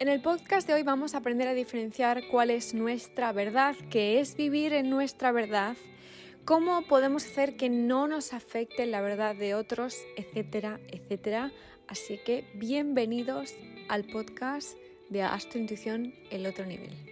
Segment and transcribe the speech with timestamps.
[0.00, 4.20] En el podcast de hoy vamos a aprender a diferenciar cuál es nuestra verdad, qué
[4.20, 5.76] es vivir en nuestra verdad,
[6.44, 11.50] cómo podemos hacer que no nos afecte la verdad de otros, etcétera, etcétera.
[11.88, 13.56] Así que bienvenidos
[13.88, 14.78] al podcast
[15.10, 17.07] de Astro Intuición, el otro nivel.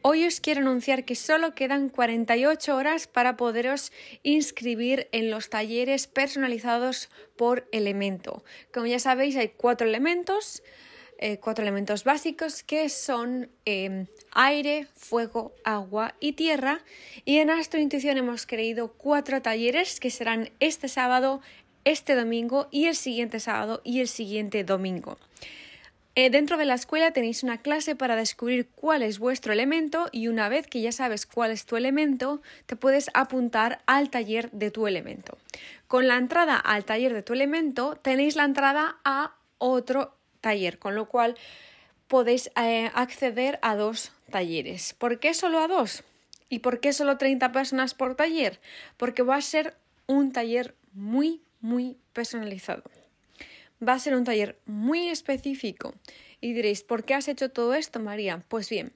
[0.00, 3.90] Hoy os quiero anunciar que solo quedan 48 horas para poderos
[4.22, 8.44] inscribir en los talleres personalizados por elemento.
[8.72, 10.62] Como ya sabéis, hay cuatro elementos,
[11.18, 16.84] eh, cuatro elementos básicos que son em, aire, fuego, agua y tierra.
[17.24, 21.40] Y en Astro Intuición hemos creado cuatro talleres que serán este sábado,
[21.84, 25.18] este domingo y el siguiente sábado y el siguiente domingo.
[26.20, 30.26] Eh, dentro de la escuela tenéis una clase para descubrir cuál es vuestro elemento y
[30.26, 34.72] una vez que ya sabes cuál es tu elemento, te puedes apuntar al taller de
[34.72, 35.38] tu elemento.
[35.86, 40.96] Con la entrada al taller de tu elemento tenéis la entrada a otro taller, con
[40.96, 41.36] lo cual
[42.08, 44.94] podéis eh, acceder a dos talleres.
[44.94, 46.02] ¿Por qué solo a dos?
[46.48, 48.58] ¿Y por qué solo 30 personas por taller?
[48.96, 49.76] Porque va a ser
[50.08, 52.82] un taller muy, muy personalizado
[53.86, 55.94] va a ser un taller muy específico.
[56.40, 58.44] Y diréis, ¿por qué has hecho todo esto, María?
[58.48, 58.92] Pues bien,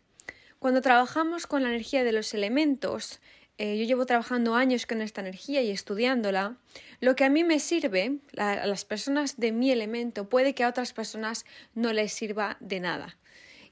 [0.59, 3.21] cuando trabajamos con la energía de los elementos,
[3.59, 6.57] eh, yo llevo trabajando años con esta energía y estudiándola,
[7.01, 10.69] lo que a mí me sirve, a las personas de mi elemento, puede que a
[10.69, 13.19] otras personas no les sirva de nada.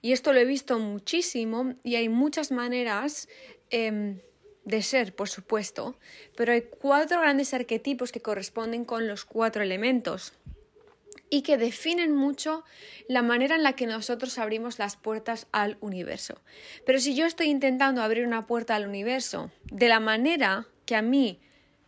[0.02, 3.28] Y esto lo he visto muchísimo y hay muchas maneras
[3.70, 4.18] em,
[4.64, 5.98] de ser, por supuesto,
[6.36, 10.32] pero hay cuatro grandes arquetipos que corresponden con los cuatro elementos
[11.30, 12.64] y que definen mucho
[13.08, 16.40] la manera en la que nosotros abrimos las puertas al universo.
[16.84, 21.02] Pero si yo estoy intentando abrir una puerta al universo de la manera que a
[21.02, 21.40] mí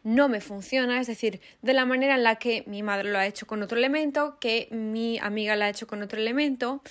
[0.05, 3.27] no me funciona, es decir, de la manera en la que mi madre lo ha
[3.27, 6.83] hecho con otro elemento, que mi amiga lo ha hecho con otro elemento,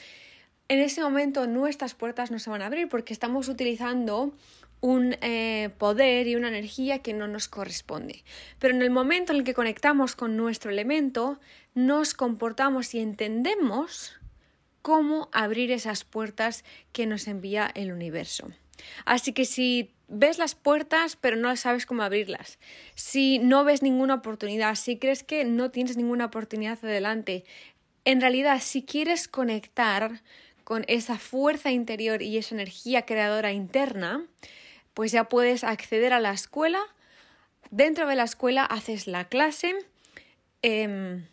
[0.67, 4.33] en ese momento nuestras puertas no se van a abrir porque estamos utilizando
[4.81, 8.23] un eh, poder y una energía que no nos corresponde.
[8.59, 11.39] Pero en el momento en el que conectamos con nuestro elemento,
[11.75, 14.19] nos comportamos y entendemos
[14.81, 18.51] cómo abrir esas puertas que nos envía el universo.
[19.05, 22.57] Así que si ves las puertas pero no sabes cómo abrirlas,
[22.95, 27.45] si no ves ninguna oportunidad, si crees que no tienes ninguna oportunidad adelante,
[28.03, 30.21] en realidad si quieres conectar
[30.63, 34.25] con esa fuerza interior y esa energía creadora interna,
[34.93, 36.81] pues ya puedes acceder a la escuela.
[37.69, 39.75] Dentro de la escuela haces la clase
[40.61, 41.25] em,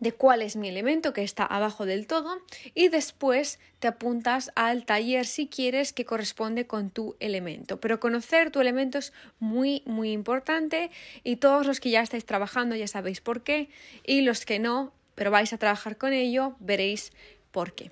[0.00, 2.42] de cuál es mi elemento que está abajo del todo
[2.74, 7.80] y después te apuntas al taller si quieres que corresponde con tu elemento.
[7.80, 10.90] Pero conocer tu elemento es muy muy importante
[11.24, 13.70] y todos los que ya estáis trabajando ya sabéis por qué
[14.04, 17.12] y los que no, pero vais a trabajar con ello, veréis
[17.50, 17.90] por qué.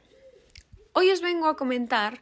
[0.93, 2.21] Hoy os vengo a comentar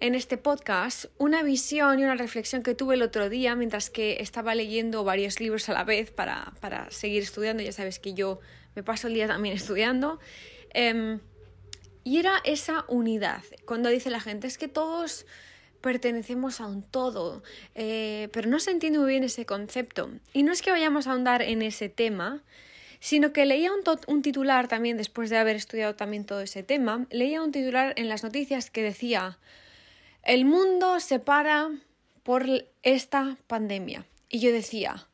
[0.00, 4.18] en este podcast una visión y una reflexión que tuve el otro día mientras que
[4.20, 6.52] estaba leyendo varios libros a la vez para,
[6.90, 7.62] seguir estudiando.
[7.62, 8.40] Ya sabes que yo
[8.74, 10.18] me paso el día también estudiando.
[10.70, 11.20] Em,
[12.04, 13.42] y era esa unidad.
[13.64, 15.26] Cuando dice la gente, es que todos
[15.80, 17.42] pertenecemos a un todo,
[17.74, 20.10] eh, pero no se entiende muy bien ese concepto.
[20.32, 22.42] Y no es que vayamos a ahondar en ese tema,
[23.00, 27.06] sino que leía un, un, titular también, después de haber estudiado también todo ese tema,
[27.10, 29.38] leía un titular en las noticias que decía
[30.26, 31.70] el mundo se para
[32.24, 32.44] por
[32.82, 34.04] esta pandemia.
[34.28, 35.06] Y yo decía,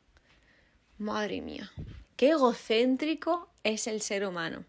[0.97, 1.71] madre mía,
[2.17, 4.65] qué egocéntrico es el ser humano.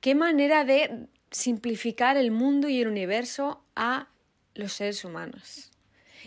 [0.00, 4.08] Qué manera de simplificar el mundo y el universo a
[4.54, 5.70] los seres humanos.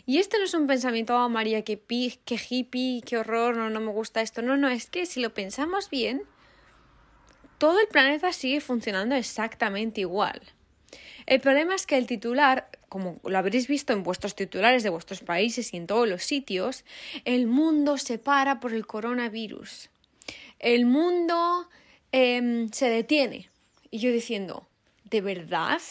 [0.06, 3.72] Y este no es un pensamiento, oh María, qué, pi, qué hippie, qué horror, no,
[3.72, 4.44] no me gusta esto.
[4.44, 6.22] No, no, es que si lo pensamos bien,
[7.58, 10.42] todo el planeta sigue funcionando exactamente igual.
[11.26, 15.22] El problema es que el titular, como lo habréis visto en vuestros titulares de vuestros
[15.22, 16.84] países y en todos los sitios,
[17.24, 19.90] el mundo se para por el coronavirus.
[20.60, 21.70] El mundo
[22.12, 23.50] em, se detiene.
[23.92, 24.68] Y yo diciendo,
[25.06, 25.82] ¿de verdad?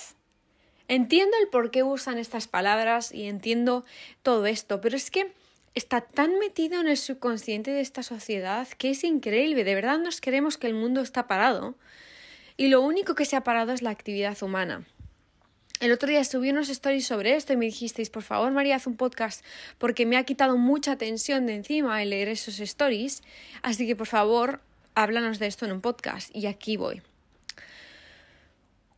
[0.88, 3.84] Entiendo el por qué usan estas palabras y entiendo
[4.23, 5.32] todo esto, pero es que
[5.75, 9.64] está tan metido en el subconsciente de esta sociedad que es increíble.
[9.64, 11.76] De verdad nos queremos que el mundo está parado
[12.56, 14.84] y lo único que se ha parado es la actividad humana.
[15.80, 18.88] El otro día subí unos stories sobre esto y me dijisteis, por favor, María, haz
[18.88, 19.44] un podcast
[19.78, 23.22] porque me ha quitado mucha tensión de encima el leer esos stories.
[23.62, 24.60] Así que, por favor,
[24.96, 26.34] háblanos de esto en un podcast.
[26.34, 27.00] Y aquí voy.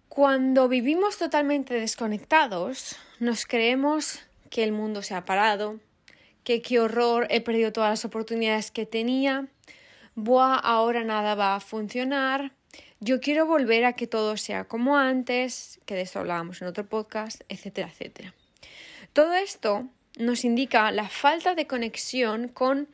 [0.09, 5.79] Cuando vivimos totalmente desconectados, nos creemos que el mundo se ha parado,
[6.45, 9.49] que qué horror, he perdido todas las oportunidades que tenía,
[10.15, 12.53] buah, ahora nada va a funcionar,
[13.01, 16.87] yo quiero volver a que todo sea como antes, que de eso hablábamos en otro
[16.87, 18.35] podcast, etcétera, etcétera.
[19.13, 19.89] Todo esto
[20.19, 22.89] nos indica la falta de conexión con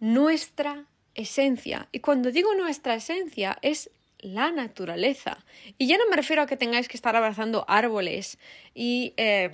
[0.00, 1.88] nuestra esencia.
[1.92, 5.44] Y cuando digo nuestra esencia es la naturaleza.
[5.78, 8.38] Y ya no me refiero a que tengáis que estar abrazando árboles
[8.74, 9.50] y eh,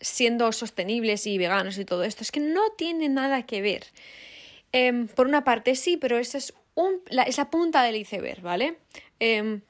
[0.00, 2.22] siendo sostenibles y veganos y todo esto.
[2.22, 3.86] Es que no tiene nada que ver.
[4.72, 6.54] Em, por una parte sí, pero esa es
[7.10, 8.78] la, esa punta del iceberg, ¿vale?
[9.20, 9.60] Em,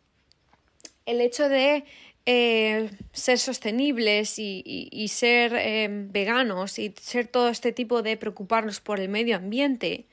[1.06, 1.84] el hecho de
[2.26, 9.00] eh, ser sostenibles y, ser em, veganos y ser todo este tipo de preocuparnos por
[9.00, 10.06] el medio ambiente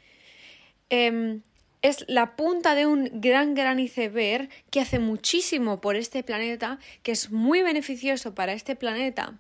[1.82, 7.12] es la punta de un gran, gran iceberg que hace muchísimo por este planeta, que
[7.12, 9.40] es muy beneficioso para este planeta,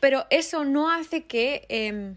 [0.00, 2.16] pero eso no hace que em,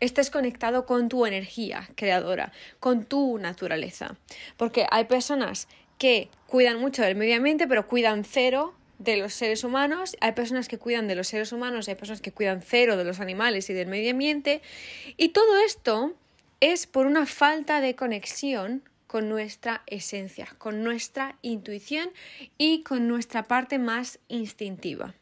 [0.00, 4.16] estés conectado con tu energía creadora, con tu naturaleza.
[4.56, 9.64] Porque hay personas que cuidan mucho del medio ambiente, pero cuidan cero de los seres
[9.64, 13.04] humanos, hay personas que cuidan de los seres humanos, hay personas que cuidan cero de
[13.04, 14.62] los animales y del medio ambiente,
[15.16, 16.14] y todo esto
[16.60, 22.10] es por una falta de conexión con nuestra esencia, con nuestra intuición
[22.58, 25.14] y con nuestra parte más instintiva.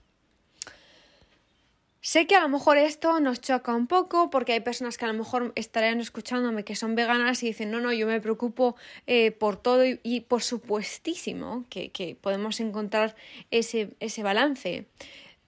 [2.05, 5.09] Sé que a lo mejor esto nos choca un poco porque hay personas que a
[5.09, 9.31] lo mejor estarían escuchándome que son veganas y dicen, no, no, yo me preocupo eh,
[9.31, 13.17] por todo y, por supuestísimo que, que podemos encontrar
[13.51, 14.85] ese, ese balance.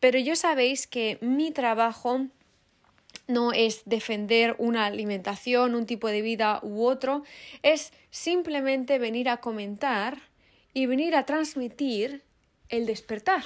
[0.00, 2.24] Pero yo sabéis que mi trabajo
[3.28, 7.22] no es defender una alimentación, un tipo de vida u otro,
[7.62, 10.22] es simplemente venir a comentar
[10.72, 12.22] y venir a transmitir
[12.70, 13.44] el despertar.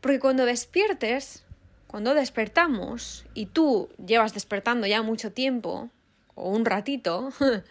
[0.00, 1.44] Porque cuando despiertes,
[1.90, 5.90] cuando despertamos, y tú llevas despertando ya mucho tiempo,
[6.34, 7.30] o un ratito,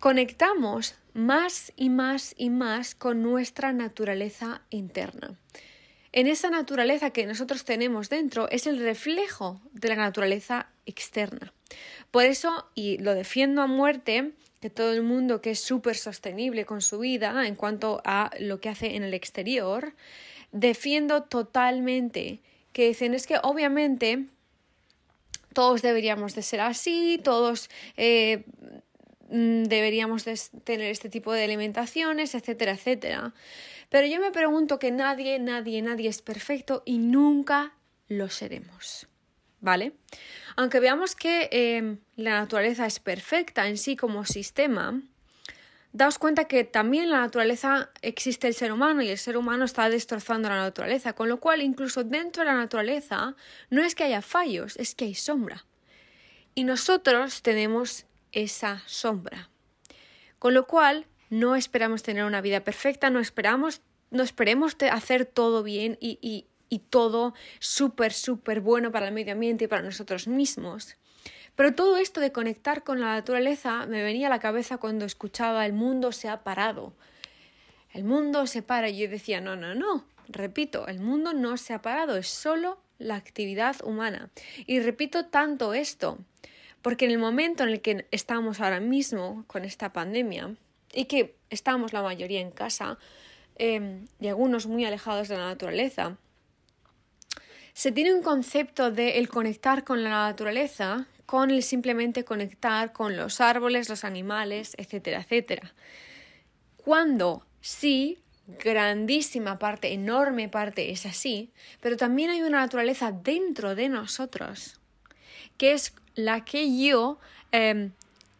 [0.00, 5.36] conectamos más y más y más con nuestra naturaleza interna
[6.12, 11.52] en esa naturaleza que nosotros tenemos dentro es el reflejo de la naturaleza externa.
[12.10, 16.66] Por eso, y lo defiendo a muerte, que todo el mundo que es súper sostenible
[16.66, 19.94] con su vida en cuanto a lo que hace en el exterior,
[20.52, 22.40] defiendo totalmente
[22.72, 24.26] que dicen es que obviamente
[25.52, 28.44] todos deberíamos de ser así, todos eh,
[29.28, 33.34] mm, deberíamos de tener este tipo de alimentaciones, etcétera, etcétera.
[33.90, 37.74] Pero yo me pregunto que nadie, nadie, nadie es perfecto y nunca
[38.08, 39.06] lo seremos.
[39.60, 39.92] ¿Vale?
[40.56, 45.00] Aunque veamos que em, la naturaleza es perfecta en sí como sistema,
[45.92, 49.64] daos cuenta que también en la naturaleza existe el ser humano y el ser humano
[49.64, 53.36] está destrozando la naturaleza, con lo cual incluso dentro de la naturaleza
[53.70, 55.64] no es que haya fallos, es que hay sombra.
[56.54, 59.50] Y nosotros tenemos esa sombra.
[60.38, 63.80] Con lo cual, no esperamos tener una vida perfecta, no esperamos,
[64.10, 69.32] no esperemos hacer todo bien y, y, y todo súper, súper bueno para el medio
[69.32, 70.96] ambiente y para nosotros mismos.
[71.56, 75.66] Pero todo esto de conectar con la naturaleza me venía a la cabeza cuando escuchaba
[75.66, 76.92] el mundo se ha parado.
[77.92, 81.74] El mundo se para y yo decía, no, no, no, repito, el mundo no se
[81.74, 84.30] ha parado, es solo la actividad humana.
[84.66, 86.18] Y repito tanto esto,
[86.80, 90.56] porque en el momento en el que estamos ahora mismo con esta pandemia,
[90.92, 92.98] y que estamos la mayoría en casa
[93.56, 96.16] em, y algunos muy alejados de la naturaleza,
[97.72, 103.40] se tiene un concepto de el conectar con la naturaleza con simplemente conectar con los
[103.40, 105.72] árboles, los animales, etcétera, etcétera.
[106.76, 108.18] Cuando sí,
[108.62, 114.78] grandísima parte, enorme parte es así, pero también hay una naturaleza dentro de nosotros
[115.56, 117.18] que es la que yo,
[117.50, 117.92] em,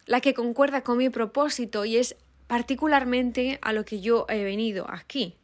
[0.04, 2.14] la que concuerda con mi propósito y es
[2.46, 5.38] particularmente a lo que yo he venido aquí.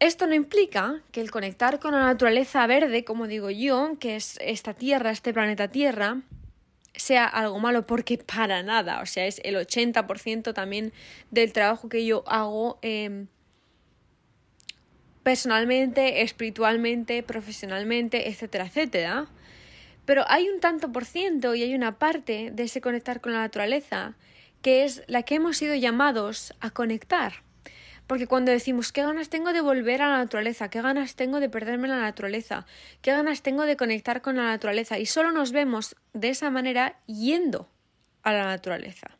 [0.00, 4.38] Esto no implica que el conectar con la naturaleza verde, como digo yo, que es
[4.40, 6.22] esta Tierra, este planeta Tierra,
[6.94, 10.92] sea algo malo, porque para nada, o sea, es el 80% también
[11.30, 13.26] del trabajo que yo hago em,
[15.24, 19.26] personalmente, espiritualmente, profesionalmente, etcétera, etcétera.
[20.04, 23.40] Pero hay un tanto por ciento y hay una parte de ese conectar con la
[23.40, 24.14] naturaleza
[24.62, 27.47] que es la que hemos sido llamados a conectar.
[28.08, 31.50] Porque cuando decimos qué ganas tengo de volver a la naturaleza, qué ganas tengo de
[31.50, 32.66] perderme en la naturaleza,
[33.02, 36.98] qué ganas tengo de conectar con la naturaleza, y solo nos vemos de esa manera
[37.06, 37.68] yendo
[38.22, 39.18] a la naturaleza.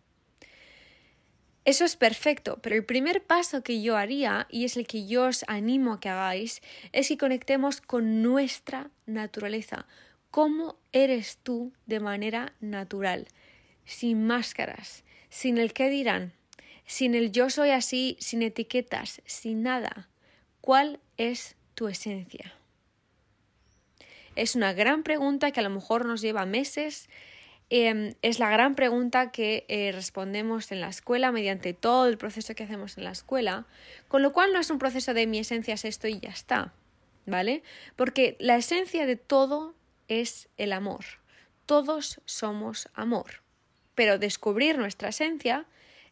[1.67, 5.27] Eso es perfecto, pero el primer paso que yo haría, y es el que yo
[5.27, 9.87] os animo a que hagáis, es que conectemos con nuestra naturaleza.
[10.31, 13.29] ¿Cómo eres tú de manera natural?
[13.85, 16.33] Sin máscaras, sin el qué dirán,
[16.89, 20.09] sin el yo soy así, sin etiquetas, sin nada.
[20.63, 22.55] ¿Cuál es tu esencia?
[24.35, 27.11] Es una gran pregunta que a lo mejor nos lleva meses.
[27.69, 32.55] Em, es la gran pregunta que eh, respondemos en la escuela mediante todo el proceso
[32.55, 33.67] que hacemos en la escuela,
[34.09, 36.73] con lo cual no es un proceso de mi esencia es esto y ya está,
[37.27, 37.63] ¿vale?
[37.97, 39.75] Porque la esencia de todo
[40.09, 41.05] es el amor.
[41.67, 43.43] Todos somos amor.
[43.95, 45.67] Pero descubrir nuestra esencia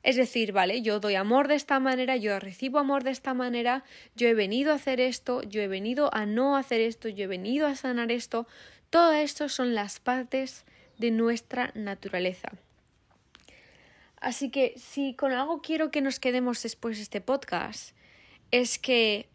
[0.07, 3.83] es decir, vale, yo doy amor de esta manera, yo recibo amor de esta manera,
[4.15, 7.27] yo he venido a hacer esto, yo he venido a no hacer esto, yo he
[7.27, 8.47] venido a sanar esto.
[8.89, 10.65] Todo esto son las partes
[10.97, 12.53] de nuestra naturaleza.
[14.21, 17.97] Así que si con algo quiero que nos quedemos después de este podcast,
[18.53, 19.29] es que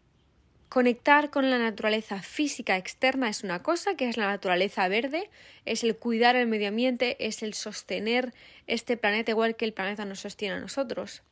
[0.72, 5.28] Conectar con la naturaleza física externa es una cosa, que es la naturaleza verde,
[5.66, 8.32] es el cuidar el medio ambiente, es el sostener
[8.66, 11.24] este planeta igual que el planeta nos sostiene a nosotros.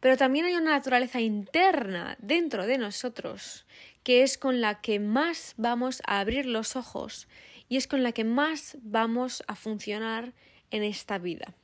[0.00, 3.66] Pero también hay una naturaleza interna dentro de nosotros,
[4.02, 7.28] que es con la que más vamos a abrir los ojos
[7.68, 10.32] y es con la que más vamos a funcionar
[10.72, 11.54] en esta vida.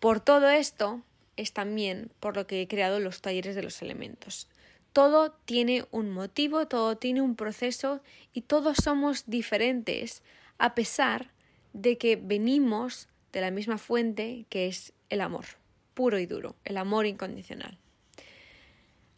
[0.00, 1.04] Por todo esto
[1.36, 4.48] es también por lo que he creado los talleres de los elementos.
[4.92, 8.00] Todo tiene un motivo, todo tiene un proceso
[8.32, 10.22] y todos somos diferentes
[10.58, 11.30] a pesar
[11.72, 15.44] de que venimos de la misma fuente que es el amor,
[15.94, 17.78] puro y duro, el amor incondicional.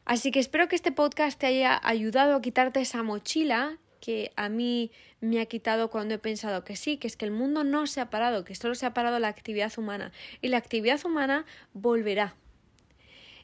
[0.05, 4.49] Así que espero que este podcast te haya ayudado a quitarte esa mochila que a
[4.49, 7.87] mí me ha quitado cuando he pensado que sí, que es que el mundo no
[7.87, 10.11] se ha parado, que solo se ha parado la actividad humana
[10.41, 12.35] y la actividad humana volverá,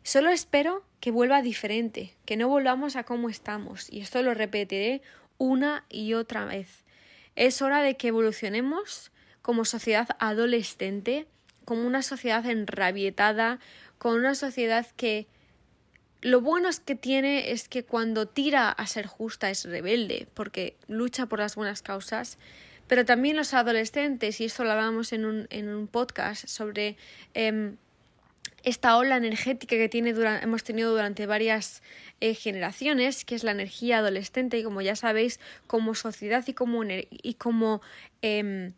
[0.09, 5.03] Solo espero que vuelva diferente, que no volvamos a como estamos, y esto lo repetiré
[5.37, 6.87] una y otra vez.
[7.37, 9.13] Es hora de que evolucionemos
[9.43, 11.27] como sociedad adolescente,
[11.67, 13.59] como una sociedad enrabietada,
[13.99, 15.27] con una sociedad que
[16.23, 20.79] lo bueno es que tiene es que cuando tira a ser justa es rebelde, porque
[20.87, 22.39] lucha por las buenas causas,
[22.87, 26.97] pero también los adolescentes, y esto lo hablamos en un, en un podcast sobre
[27.35, 27.77] em,
[28.63, 30.11] esta ola energética que tiene
[30.43, 31.83] hemos tenido durante varias
[32.21, 36.55] eh, generaciones, que es la energía adolescente, y como ya sabéis, como sociedad y
[37.35, 37.81] como,
[38.23, 38.73] em,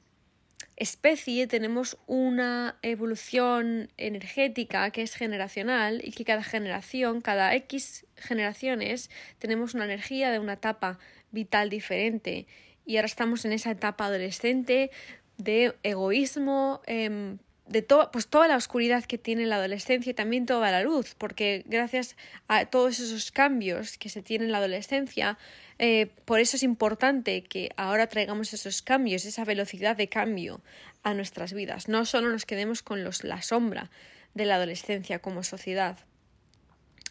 [0.76, 9.10] especie tenemos una evolución energética que es generacional y que cada generación, cada X generaciones,
[9.38, 10.98] tenemos una energía de una etapa
[11.30, 12.46] vital diferente.
[12.86, 14.90] Y ahora estamos en esa etapa adolescente
[15.36, 17.38] de egoísmo, em,
[17.70, 21.62] de pues toda la oscuridad que tiene la adolescencia y también toda la luz, porque
[21.66, 22.16] gracias
[22.48, 25.38] a todos esos cambios que se tienen en la adolescencia,
[25.78, 30.60] eh, por eso es importante que ahora traigamos esos cambios, esa velocidad de cambio
[31.04, 31.86] a nuestras vidas.
[31.86, 33.88] No solo nos quedemos con los, la sombra
[34.34, 35.96] de la adolescencia como sociedad.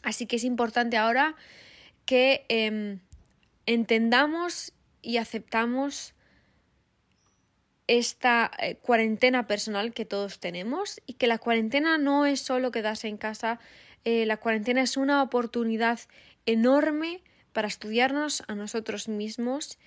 [0.03, 1.35] Así que es importante ahora
[2.05, 2.99] que em,
[3.65, 6.13] entendamos y aceptamos
[7.89, 13.07] esta eh, cuarentena personal que todos tenemos y que la cuarentena no es solo quedarse
[13.07, 13.59] en casa,
[14.05, 15.99] eh, la cuarentena es una oportunidad
[16.45, 19.79] enorme para estudiarnos a nosotros mismos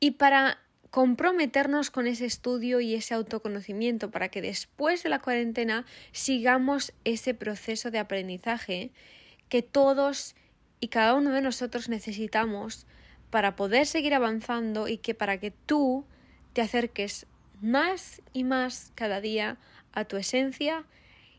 [0.00, 0.58] y para
[0.90, 7.34] comprometernos con ese estudio y ese autoconocimiento para que después de la cuarentena sigamos ese
[7.34, 8.90] proceso de aprendizaje
[9.48, 10.34] que todos
[10.80, 12.88] y cada uno de nosotros necesitamos
[13.30, 16.04] para poder seguir avanzando y que para que tú
[16.58, 17.24] te acerques
[17.60, 19.58] más y más cada día
[19.92, 20.84] a tu esencia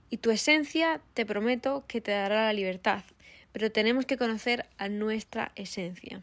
[0.09, 3.03] y tu esencia te prometo que te dará la libertad,
[3.51, 6.21] pero tenemos que conocer a nuestra esencia.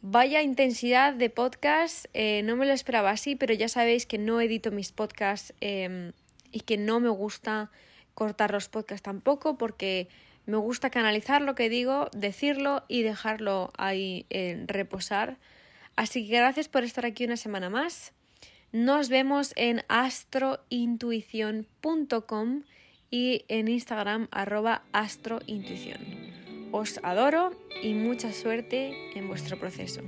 [0.00, 4.40] Vaya intensidad de podcast, eh, no me lo esperaba así, pero ya sabéis que no
[4.40, 6.12] edito mis podcasts em,
[6.52, 7.70] y que no me gusta
[8.14, 10.08] cortar los podcasts tampoco porque
[10.46, 14.24] me gusta canalizar lo que digo, decirlo y dejarlo ahí
[14.66, 15.36] reposar
[15.96, 18.12] Así que gracias por estar aquí una semana más.
[18.72, 22.62] Nos vemos en astrointuición.com
[23.10, 25.98] y en Instagram arroba astrointuición.
[26.72, 30.02] Os adoro y mucha suerte en vuestro proceso.